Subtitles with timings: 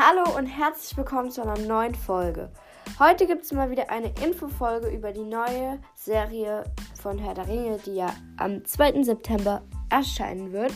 [0.00, 2.52] Hallo und herzlich willkommen zu einer neuen Folge.
[3.00, 6.62] Heute gibt es mal wieder eine Infofolge über die neue Serie
[7.02, 9.02] von Herr der Ringe, die ja am 2.
[9.02, 10.72] September erscheinen wird.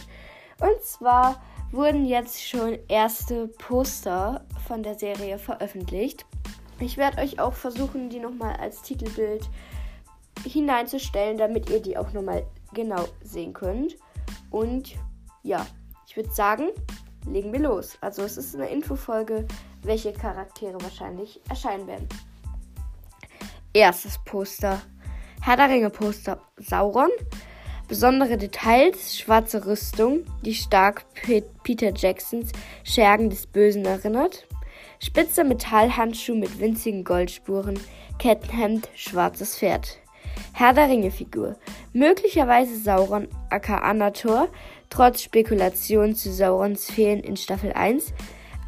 [0.59, 1.41] Und zwar
[1.71, 6.27] wurden jetzt schon erste Poster von der Serie veröffentlicht.
[6.81, 9.49] Ich werde euch auch versuchen, die nochmal als Titelbild
[10.43, 13.97] hineinzustellen, damit ihr die auch nochmal genau sehen könnt.
[14.51, 14.97] Und
[15.45, 15.65] ja,
[16.09, 16.71] ich würde sagen,
[17.27, 17.97] legen wir los.
[18.01, 19.47] Also es ist eine Infofolge,
[19.83, 22.09] welche Charaktere wahrscheinlich erscheinen werden.
[23.73, 24.81] Erstes Poster.
[25.41, 27.11] Herr der Ringe Poster Sauron.
[27.89, 31.05] Besondere Details, schwarze Rüstung, die stark
[31.63, 32.53] Peter Jacksons
[32.85, 34.47] Schergen des Bösen erinnert.
[34.99, 37.79] Spitzer Metallhandschuh mit winzigen Goldspuren,
[38.19, 39.99] Kettenhemd, schwarzes Pferd.
[40.53, 41.57] Herr der Ringe Figur.
[41.93, 44.49] Möglicherweise Sauron aka Anator,
[44.91, 48.13] trotz Spekulation zu Saurons Fehlen in Staffel 1,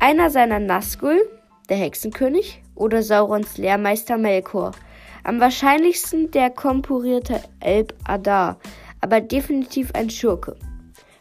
[0.00, 1.20] einer seiner Nazgul,
[1.68, 4.72] der Hexenkönig, oder Saurons Lehrmeister Melkor.
[5.22, 8.58] Am wahrscheinlichsten der kompurierte Elb Adar,
[9.00, 10.56] aber definitiv ein Schurke.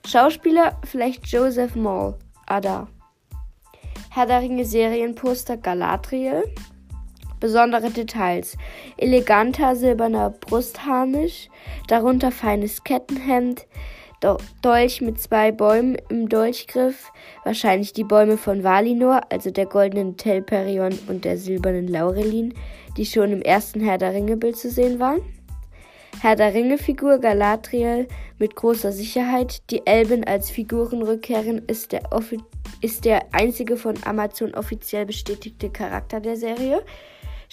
[0.06, 2.88] Schauspieler vielleicht Joseph Maul, Adar.
[4.10, 6.44] Herr der Ringe Serienposter Galadriel.
[7.44, 8.56] Besondere Details.
[8.96, 11.50] Eleganter silberner Brustharnisch,
[11.90, 13.68] darunter feines Kettenhemd,
[14.62, 17.12] Dolch mit zwei Bäumen im Dolchgriff,
[17.44, 22.54] wahrscheinlich die Bäume von Valinor, also der goldenen Telperion und der silbernen Laurelin,
[22.96, 25.20] die schon im ersten Herr der Ringe Bild zu sehen waren.
[26.22, 28.08] Herr der Ringe Figur Galadriel
[28.40, 29.70] mit großer Sicherheit.
[29.70, 32.04] Die Elben als Figurenrückkehren ist der,
[32.80, 36.86] ist der einzige von Amazon offiziell bestätigte Charakter der Serie.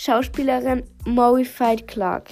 [0.02, 2.30] Schauspielerin Maury Fight Clark.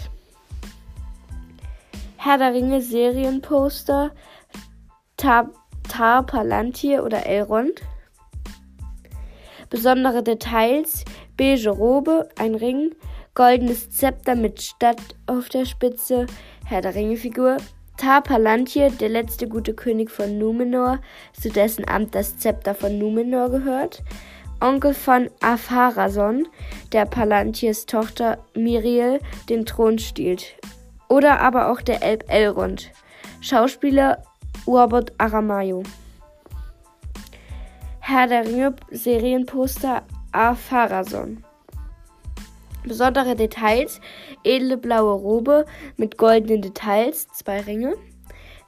[2.17, 4.11] Herr der Ringe Serienposter
[5.19, 5.51] Tar,
[5.87, 7.83] Tar Palantir oder Elrond.
[9.69, 11.05] Besondere Details:
[11.37, 12.95] beige Robe, ein Ring,
[13.35, 16.25] goldenes Zepter mit Stadt auf der Spitze,
[16.65, 17.59] Herr der Ringe Figur.
[17.99, 21.01] Tar Palantir, der letzte gute König von Numenor,
[21.39, 24.03] zu dessen Amt das Zepter von Numenor gehört.
[24.61, 26.49] Onkel von Afarason,
[26.93, 30.57] der Palantirs Tochter Miriel den Thron stiehlt.
[31.09, 32.91] Oder aber auch der Elb Elrond.
[33.41, 34.25] Schauspieler
[34.67, 35.85] Urbot Aramayo.
[38.01, 40.03] Herr der Ringe Serienposter
[40.33, 41.45] Afarason.
[42.85, 44.01] Besondere Details:
[44.45, 47.95] edle blaue Robe mit goldenen Details, zwei Ringe.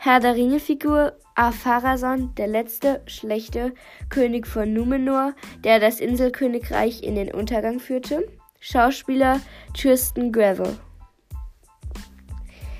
[0.02, 3.74] Herr der Ringe Figur Afarason, der letzte schlechte
[4.08, 8.26] König von Numenor, der das Inselkönigreich in den Untergang führte.
[8.60, 9.42] Schauspieler
[9.76, 10.78] Tristan Gravel.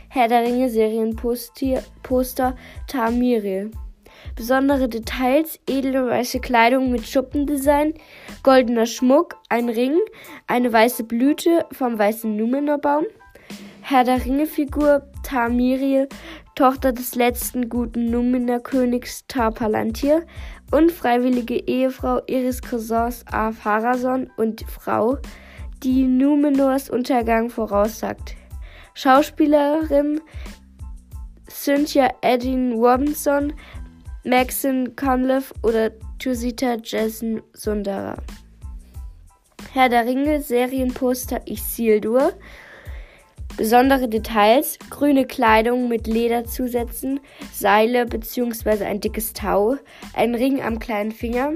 [0.09, 3.70] Herr der Ringe Serienposter Tamiri.
[4.34, 7.92] Besondere Details, edle weiße Kleidung mit Schuppendesign,
[8.42, 9.98] goldener Schmuck, ein Ring,
[10.47, 13.04] eine weiße Blüte vom weißen Numenorbaum.
[13.82, 16.06] Herr der Ringe Figur Tamiri,
[16.60, 20.26] Tochter des letzten guten Numenor-Königs Tar Palantir,
[20.71, 25.16] unfreiwillige Ehefrau ihres Cousins Afarason und Frau,
[25.82, 28.37] die Numenors Untergang voraussagt.
[28.93, 30.21] Schauspielerin
[31.48, 33.54] Cynthia Edin Robinson,
[34.25, 38.16] Maxine Conliffe oder Tusita Jason Sundara.
[39.72, 42.34] Herr der Ringe Serienposter Isildur.
[43.60, 47.21] Besondere Details: grüne Kleidung mit Lederzusätzen,
[47.53, 48.87] Seile bzw.
[48.87, 49.76] ein dickes Tau,
[50.15, 51.53] ein Ring am kleinen Finger,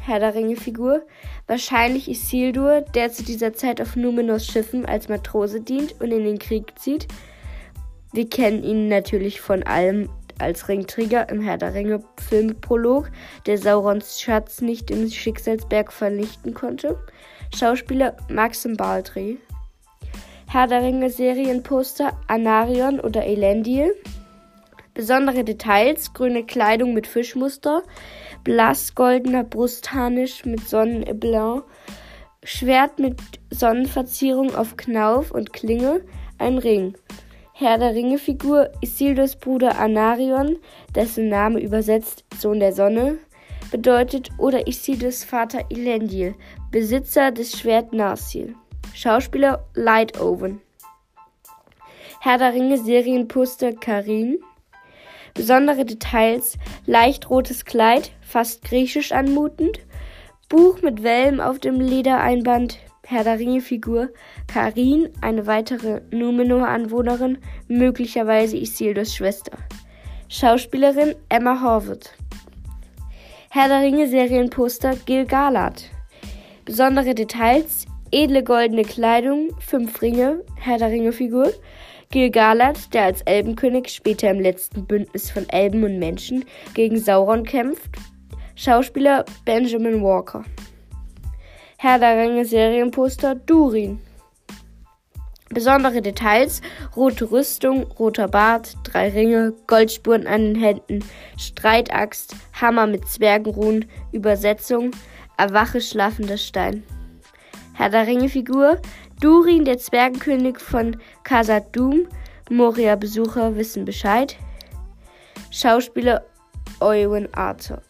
[0.00, 1.06] Herr der Ringe Figur.
[1.46, 6.40] Wahrscheinlich Isildur, der zu dieser Zeit auf Numenors Schiffen als Matrose dient und in den
[6.40, 7.06] Krieg zieht.
[8.12, 10.08] Wir kennen ihn natürlich von allem
[10.40, 13.12] als Ringträger im Herr der Ringe Filmprolog,
[13.46, 16.98] der Saurons Schatz nicht im Schicksalsberg vernichten konnte.
[17.54, 19.38] Schauspieler Maxim Baldry.
[20.54, 23.92] Herr der Ringe Serienposter Anarion oder Elendil.
[24.94, 27.82] Besondere Details: grüne Kleidung mit Fischmuster,
[28.44, 31.62] blassgoldener Brustharnisch mit Sonneneblon,
[32.44, 33.20] Schwert mit
[33.50, 36.02] Sonnenverzierung auf Knauf und Klinge,
[36.38, 36.94] ein Ring.
[37.52, 40.58] Herr der Ringe-Figur Isildurs Bruder Anarion,
[40.94, 43.18] dessen Name übersetzt Sohn der Sonne
[43.72, 46.36] bedeutet, oder Isildurs Vater Elendil,
[46.70, 48.54] Besitzer des Schwert Narsil.
[48.94, 50.60] Schauspieler Light Owen.
[52.20, 54.38] Herr der Ringe Serienposter Karin.
[55.34, 56.56] Besondere Details:
[56.86, 59.80] leicht rotes Kleid, fast griechisch anmutend.
[60.48, 62.78] Buch mit Wellen auf dem Ledereinband.
[63.04, 64.10] Herr der Ringe-Figur
[64.46, 69.58] Karin, eine weitere Numenor-Anwohnerin, möglicherweise Isildurs Schwester.
[70.28, 72.14] Schauspielerin Emma Horvath.
[73.50, 75.82] Herr der Ringe Serienposter Gil-galad.
[76.64, 81.52] Besondere Details: edle goldene Kleidung, fünf Ringe, Herr der Ringe Figur.
[82.10, 86.44] Gil-galad, der als Elbenkönig später im letzten Bündnis von Elben und Menschen
[86.74, 87.90] gegen Sauron kämpft.
[88.54, 90.44] Schauspieler Benjamin Walker.
[91.76, 93.98] Herr der Ringe Serienposter Durin.
[95.50, 96.62] Besondere Details:
[96.94, 101.04] rote Rüstung, roter Bart, drei Ringe, Goldspuren an den Händen,
[101.36, 104.92] Streitaxt, Hammer mit Zwergenruhen, Übersetzung,
[105.36, 106.84] Erwache schlafender Stein.
[107.74, 108.80] Herr der Ringe Figur:
[109.20, 112.06] Durin, der Zwergenkönig von Khazad Dum.
[112.48, 114.36] Moria-Besucher wissen Bescheid.
[115.50, 116.24] Schauspieler
[116.80, 117.82] Owen Arthur.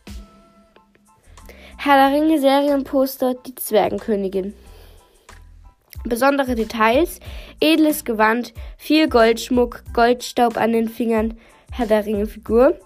[1.76, 4.54] Herr der Ringe Serienposter Die Zwergenkönigin.
[6.04, 7.20] Besondere Details:
[7.60, 11.37] edles Gewand, viel Goldschmuck, Goldstaub an den Fingern,
[11.72, 12.78] Herr der Ringe Figur.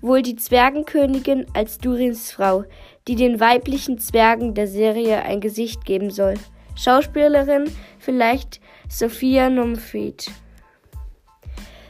[0.00, 2.64] Wohl die Zwergenkönigin als Durins Frau,
[3.08, 6.34] die den weiblichen Zwergen der Serie ein Gesicht geben soll.
[6.74, 10.30] Schauspielerin vielleicht Sophia Numfried.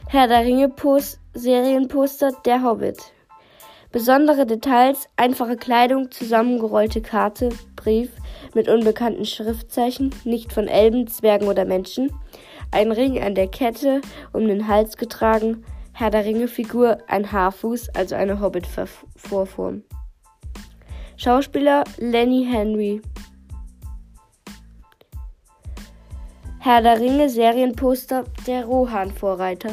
[0.07, 3.13] Herr der Ringe Post Serienposter Der Hobbit.
[3.91, 8.09] Besondere Details, einfache Kleidung, zusammengerollte Karte, Brief,
[8.53, 12.11] mit unbekannten Schriftzeichen, nicht von Elben, Zwergen oder Menschen,
[12.71, 14.01] ein Ring an der Kette
[14.33, 15.63] um den Hals getragen,
[15.93, 19.83] Herr der Ringe Figur, ein Haarfuß, also eine Hobbit-Vorform.
[21.19, 23.01] Schauspieler Lenny Henry.
[26.59, 29.71] Herr der Ringe Serienposter Der Rohan-Vorreiter.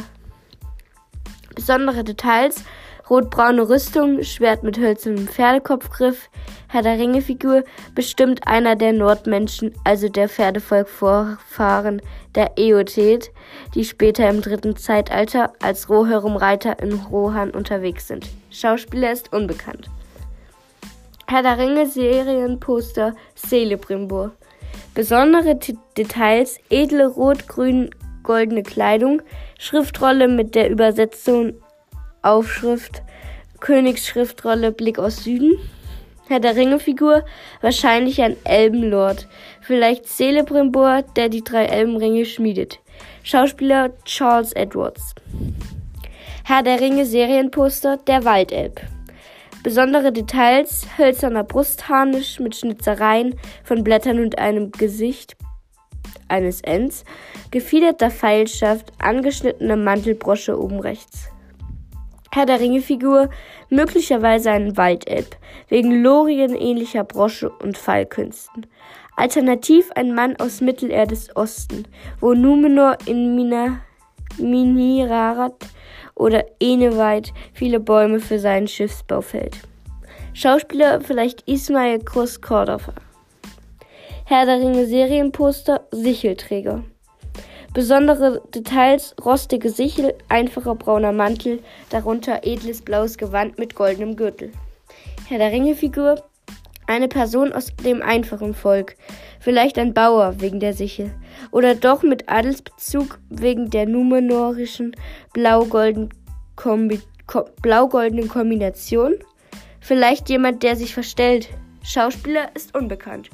[1.54, 2.64] Besondere Details
[3.10, 6.30] Rotbraune Rüstung, Schwert mit hölzernem Pferdekopfgriff,
[6.68, 7.64] Herr der Ringe-Figur,
[7.94, 12.00] bestimmt einer der Nordmenschen, also der Pferdevolk-Vorfahren
[12.34, 13.30] der Eothet,
[13.74, 18.30] die später im dritten Zeitalter als Rohirrim-Reiter in Rohan unterwegs sind.
[18.50, 19.90] Schauspieler ist unbekannt.
[21.26, 24.32] Herr der Ringe Serienposter Celebrimbor.
[24.94, 27.90] Besondere T Details: edle rot-grün
[28.22, 29.22] goldene Kleidung,
[29.58, 31.54] Schriftrolle mit der Übersetzung
[32.22, 33.02] Aufschrift
[33.60, 35.58] Königsschriftrolle Blick aus Süden.
[36.28, 37.24] Herr der Ringe-Figur,
[37.60, 39.26] wahrscheinlich ein Elbenlord.
[39.60, 42.80] Vielleicht Celebrimbor, der die drei Elbenringe schmiedet.
[43.22, 45.14] Schauspieler Charles Edwards.
[46.44, 48.80] Herr der Ringe Serienposter Der Waldelb.
[49.64, 53.34] Besondere Details: hölzerner Brustharnisch mit Schnitzereien
[53.64, 55.38] von Blättern und einem Gesicht
[56.28, 57.04] eines Ents,
[57.50, 61.30] gefiederter Pfeilschaft, angeschnittene Mantelbrosche oben rechts.
[62.30, 63.30] Herr der Ringe-Figur,
[63.70, 65.34] möglicherweise ein Waldelb,
[65.70, 68.66] wegen Lorien-ähnlicher Brosche und Fallkünsten.
[69.16, 71.88] Alternativ ein Mann aus Mittelerdes Osten,
[72.20, 73.80] wo Numenor in Mina,
[74.38, 75.54] Minirarat
[76.14, 79.58] oder Eneweit viele Bäume für seinen Schiffsbau fällt.
[80.32, 82.94] Schauspieler vielleicht Ismail Krus Kordoffer.
[84.24, 86.82] Herr der Ringe Serienposter Sichelträger.
[87.74, 91.60] Besondere Details: rostige Sichel, einfacher brauner Mantel,
[91.90, 94.52] darunter edles blaues Gewand mit goldenem Gürtel.
[95.28, 96.22] Herr der Ringe-Figur:
[96.86, 98.96] eine Person aus dem einfachen Volk,
[99.40, 101.10] vielleicht ein Bauer wegen der Sichel,
[101.50, 104.94] oder doch mit Adelsbezug wegen der numenorischen
[105.32, 106.10] blau-goldenen
[106.56, 109.14] Kombi Ko blau Kombination.
[109.80, 111.48] Vielleicht jemand, der sich verstellt.
[111.82, 113.30] Schauspieler ist unbekannt.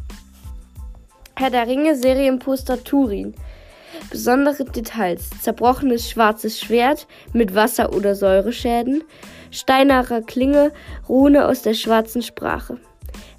[1.37, 3.35] Herr der Ringe Serienposter Turin.
[4.11, 9.03] Besondere Details: zerbrochenes schwarzes Schwert mit Wasser- oder Säureschäden,
[9.51, 10.73] steinerer Klinge,
[11.09, 12.79] Rune aus der schwarzen Sprache.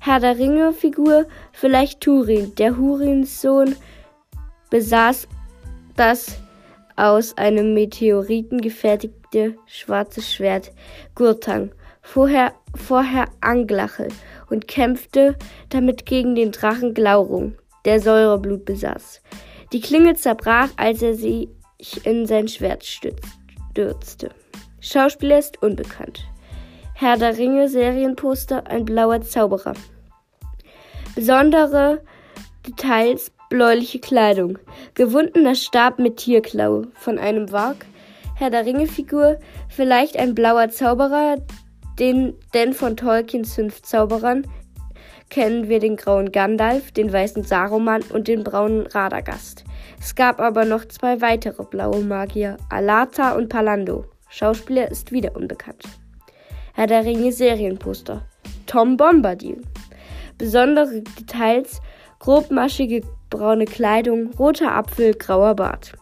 [0.04, 3.76] Herr der Ringe-Figur, vielleicht Turin, der Hurins Sohn,
[4.72, 5.28] besaß
[5.96, 6.40] das
[6.96, 10.72] aus einem Meteoriten gefertigte schwarzes Schwert
[11.14, 11.70] Gurtang,
[12.02, 14.08] vorher, vorher Anglachel,
[14.50, 15.36] und kämpfte
[15.70, 17.54] damit gegen den Drachen Glaurung,
[17.86, 19.22] der Säureblut besaß.
[19.72, 21.48] Die Klinge zerbrach, als er sich
[22.04, 24.32] in sein Schwert stürzte.
[24.80, 26.26] Schauspieler ist unbekannt.
[26.96, 29.74] Herr der Ringe Serienposter, ein blauer Zauberer.
[31.16, 32.02] Besondere
[32.66, 34.58] Details, bläuliche Kleidung,
[34.94, 37.86] gewundener Stab mit Tierklaue von einem Wag,
[38.36, 39.38] Herr der Ringe Figur,
[39.68, 41.38] vielleicht ein blauer Zauberer,
[42.00, 44.48] den, denn von Tolkiens fünf Zauberern
[45.30, 49.64] kennen wir den grauen Gandalf, den weißen Saruman und den braunen Radagast.
[50.00, 54.06] Es gab aber noch zwei weitere blaue Magier, Alata und Palando.
[54.30, 55.84] Schauspieler ist wieder unbekannt.
[56.74, 58.26] Herr der Ringe Serienposter.
[58.66, 59.62] Tom Bombadil.
[60.42, 61.82] Besondere Details,
[62.18, 65.94] grobmaschige braune Kleidung, roter Apfel, grauer Bart.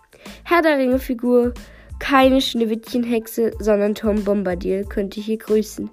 [0.45, 1.53] Herr der Ringe Figur,
[1.99, 5.89] keine Schneewittchenhexe, sondern Tom Bombadil könnte hier grüßen.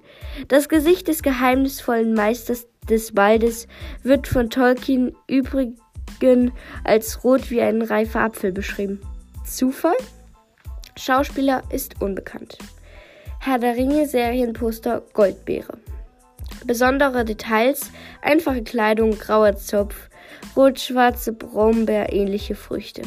[0.47, 3.67] Das Gesicht des geheimnisvollen Meisters des Waldes
[4.03, 5.77] wird von Tolkien übrigens
[6.85, 9.01] als rot wie ein reifer Apfel beschrieben.
[9.45, 9.97] Zufall?
[10.95, 12.57] Schauspieler ist unbekannt.
[13.41, 15.77] Herr der Ringe Serienposter Goldbeere.
[16.65, 20.09] Besondere Details: einfache Kleidung, grauer Zopf,
[20.55, 23.03] rot-schwarze Brombeer ähnliche Früchte.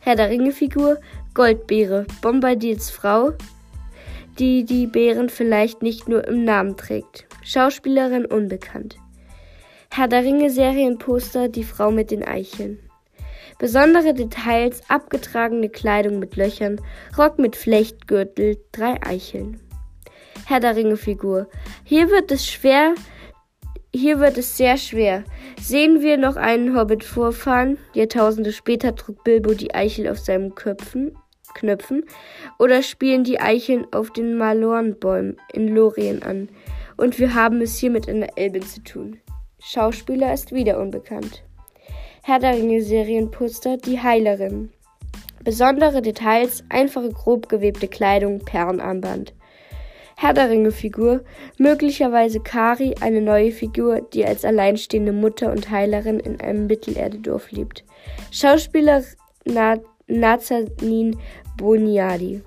[0.00, 0.98] Herr der Ringe Figur
[1.34, 3.32] Goldbeere, Bombardiers Frau,
[4.38, 7.26] die die Beeren vielleicht nicht nur im Namen trägt.
[7.42, 8.96] Schauspielerin unbekannt.
[9.90, 12.78] Herr der Ringe Serienposter Die Frau mit den Eicheln.
[13.58, 16.80] Besondere Details, abgetragene Kleidung mit Löchern,
[17.16, 19.60] Rock mit Flechtgürtel, drei Eicheln.
[20.46, 21.48] Herr der Ringe Figur.
[21.84, 22.94] Hier wird es schwer,
[23.94, 25.24] hier wird es sehr schwer.
[25.60, 27.78] Sehen wir noch einen Hobbit vorfahren?
[27.92, 31.16] Jahrtausende später trug Bilbo die Eichel auf seinen Köpfen,
[31.54, 32.04] Knöpfen.
[32.58, 36.48] Oder spielen die Eicheln auf den Malornbäumen in Lorien an?
[36.96, 39.20] Und wir haben es hier mit einer Elbin zu tun.
[39.60, 41.44] Schauspieler ist wieder unbekannt.
[42.22, 44.70] Herr der Ringe Serienposter Die Heilerin.
[45.44, 49.34] Besondere Details, einfache grob gewebte Kleidung, Perlenarmband.
[50.22, 51.24] Herr der Ringe Figur,
[51.58, 57.82] möglicherweise Kari, eine neue Figur, die als alleinstehende Mutter und Heilerin in einem Mittelerdedorf lebt.
[58.30, 59.02] Schauspieler
[59.46, 61.18] Na Nazanin
[61.56, 62.40] Boniadi.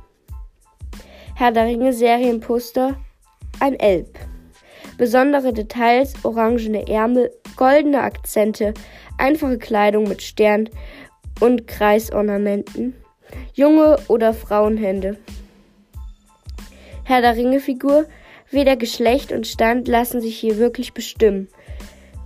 [1.36, 2.96] Herr der Ringe Serienposter,
[3.60, 4.20] ein Elb.
[4.98, 8.74] Besondere Details, orangene Ärmel, goldene Akzente,
[9.18, 10.70] einfache Kleidung mit Stern
[11.42, 12.96] und Kreisornamenten,
[13.54, 15.18] junge oder Frauenhände.
[17.08, 18.08] Herr der Ringe-Figur,
[18.50, 21.48] weder Geschlecht und Stand lassen sich hier wirklich bestimmen.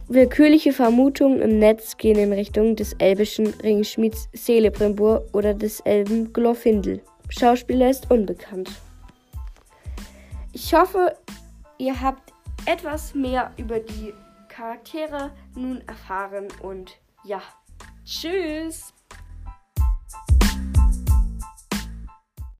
[0.07, 7.01] Willkürliche Vermutungen im Netz gehen in Richtung des elbischen Ringschmieds Celebrimbor oder des Elben Glorfindel.
[7.27, 8.71] Schauspieler ist unbekannt.
[10.53, 11.13] Ich hoffe,
[11.77, 12.33] ihr habt
[12.65, 14.13] etwas mehr über die
[14.47, 17.41] Charaktere nun erfahren und ja,
[18.05, 18.93] tschüss!